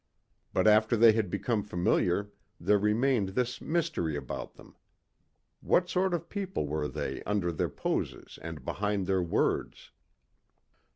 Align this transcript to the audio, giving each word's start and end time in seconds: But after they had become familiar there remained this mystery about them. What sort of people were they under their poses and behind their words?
But 0.51 0.65
after 0.65 0.97
they 0.97 1.11
had 1.11 1.29
become 1.29 1.61
familiar 1.61 2.31
there 2.59 2.79
remained 2.79 3.29
this 3.29 3.61
mystery 3.61 4.15
about 4.15 4.55
them. 4.55 4.75
What 5.59 5.89
sort 5.91 6.15
of 6.15 6.27
people 6.27 6.65
were 6.65 6.87
they 6.87 7.21
under 7.21 7.51
their 7.51 7.69
poses 7.69 8.39
and 8.41 8.65
behind 8.65 9.05
their 9.05 9.21
words? 9.21 9.91